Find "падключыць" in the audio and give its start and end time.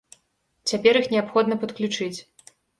1.67-2.13